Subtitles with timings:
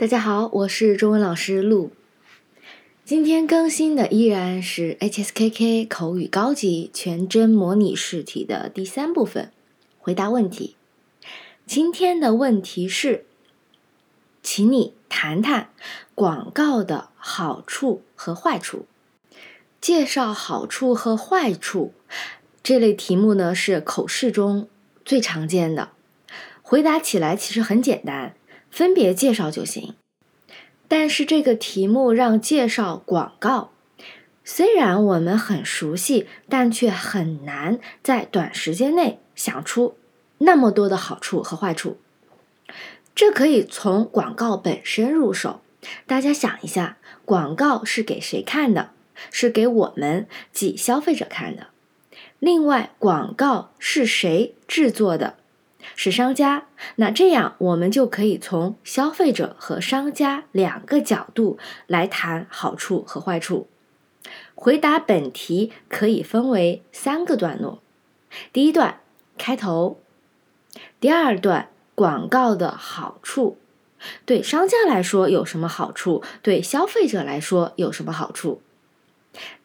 [0.00, 1.92] 大家好，我是中文老师陆。
[3.04, 9.52] 今天更新的依然是 HSKK 口语高级全真模拟试题的第三部分，
[9.98, 10.74] 回答问题。
[11.66, 13.26] 今天的问题是，
[14.42, 15.68] 请你谈谈
[16.14, 18.86] 广告的好处和坏处。
[19.82, 21.92] 介绍好处和坏处
[22.62, 24.66] 这类题目呢，是口试中
[25.04, 25.90] 最常见的，
[26.62, 28.34] 回答起来其实很简单。
[28.70, 29.96] 分别介绍就行，
[30.90, 33.70] 但是这个题目让介绍广告，
[34.42, 39.94] 虽然我们很熟悉，但却很难在短时间内想出
[40.38, 41.98] 那么多的好处和坏处。
[43.14, 45.60] 这可以从广告本身入手。
[46.08, 48.90] 大家想一下，广告是给谁看的？
[49.30, 51.68] 是给我们即消费者看的。
[52.40, 55.36] 另外，广告是谁制作的？
[55.94, 63.68] 是商家，那这样我们就可以从消费者和商家两个角度来谈好处和坏处。
[64.54, 67.82] 回答本题可以分为三个段落：
[68.52, 69.00] 第一段
[69.38, 69.98] 开头，
[71.00, 73.56] 第二段广告的好处，
[74.26, 76.22] 对商家来说有什么好处？
[76.42, 78.60] 对消费者来说有什么好处？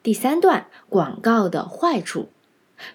[0.01, 2.29] 第三段广告的坏处。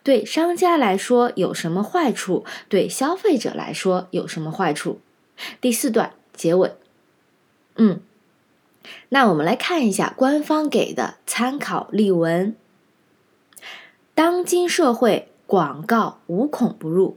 [0.03, 2.45] 对商家来说有什么坏处？
[2.69, 5.01] 对消费者来说有什么坏处？
[5.61, 6.75] 第四段结尾。
[7.77, 8.01] 嗯，
[9.09, 12.55] 那我们来看一下官方给的参考例文。
[14.15, 17.17] 当今社会广告无孔不入，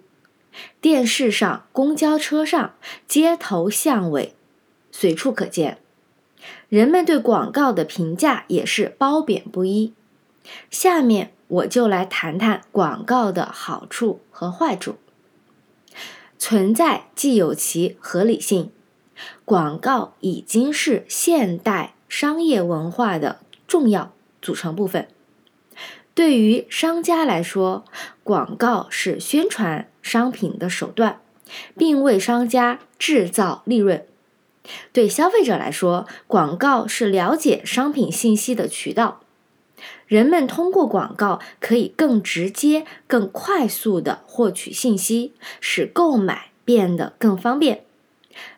[0.79, 2.75] 电视上、公交车上、
[3.07, 4.33] 街头巷尾，
[4.91, 5.79] 随处可见。
[6.69, 9.93] 人们对广告的评价也是褒贬不一。
[10.71, 11.33] 下面。
[11.53, 14.95] 我就来谈谈广告的好处和坏处。
[16.39, 18.71] 存在既有其合理性，
[19.45, 24.11] 广告已经是现代商业文化的重要
[24.41, 25.07] 组成部分。
[26.15, 27.85] 对于商家来说，
[28.23, 31.21] 广告是宣传商品的手段，
[31.77, 34.01] 并为商家制造利润；
[34.91, 39.21] 对消费者来说，广告是了解商品信息的渠道。
[40.07, 47.83] 人们通过广告可以更直接、更快速地获取信息，使购买变得更方便。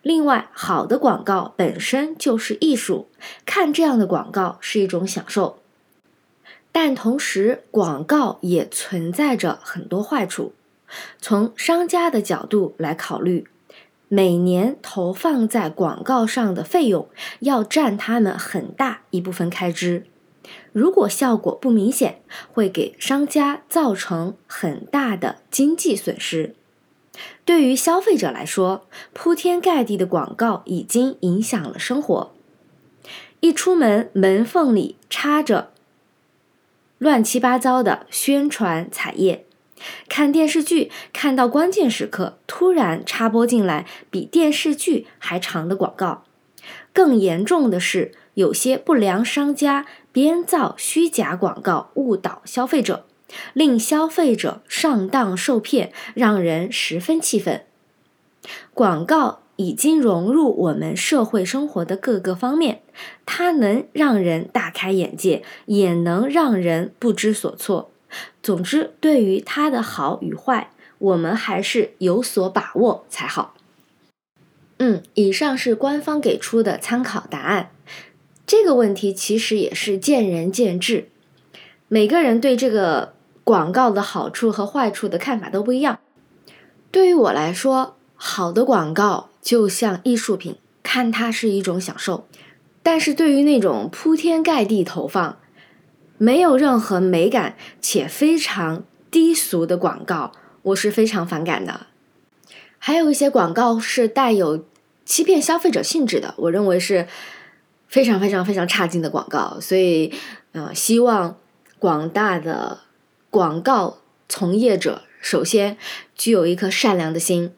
[0.02, 3.08] 另外，好的广告本身就是艺术，
[3.46, 5.59] 看这样的广告是一种享受。
[6.72, 10.53] 但同时，广告也存在着很多坏处。
[11.19, 13.47] 从商家的角度来考虑，
[14.08, 17.09] 每年投放在广告上的费用
[17.40, 20.06] 要占他们很大一部分开支。
[20.72, 26.56] 如果效果不明显，会给商家造成很大的经济损失。
[27.45, 32.34] 对于消费者来说，铺天盖地的广告已经影响了生活。
[33.39, 35.72] 一出门，门缝里插着
[36.97, 39.45] 乱七八糟的宣传彩页；
[40.09, 46.23] 看电视剧，看到关键时刻，突然插播进来比电视剧还长的广告。
[46.91, 49.85] 更严重的是，有些不良商家。
[50.12, 53.06] 编造虚假广告误导消费者，
[53.51, 57.66] 令消费者上当受骗，让人十分气愤。
[58.73, 62.81] 广告已经融入我们社会生活的各个方面，
[63.25, 67.91] 它能让人大开眼界，也能让人不知所措。
[68.41, 73.56] 总之，对于它的好与坏，我们还是有所把握才好。
[74.78, 77.72] 嗯，以上是官方给出的参考答案。
[78.57, 81.09] 这个问题其实也是见仁见智，
[81.89, 85.99] 每个人对这个广告的好处和坏处的看法都不一样。
[86.89, 92.25] 对于我来说，好的广告就像艺术品，看它是一种享受；
[92.81, 95.37] 但是对于那种铺天盖地投放、
[96.17, 100.31] 没有任何美感且非常低俗的广告，
[100.61, 101.87] 我是非常反感的。
[102.79, 104.63] 还有一些广告是带有
[105.03, 107.05] 欺骗消费者性质的，我认为是。
[107.96, 110.14] 非常非常非常差劲的广告，所以，
[110.52, 111.38] 呃，希望
[111.80, 112.80] 广大的
[113.30, 115.78] 广告从业者首先
[116.14, 117.53] 具有一颗善良的心，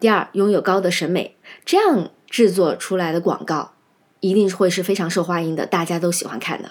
[0.00, 1.36] 第二拥有高的审美，
[1.66, 3.72] 这样制作出来的广告
[4.20, 6.70] 一定会是非常受欢迎的，大家都喜欢看的。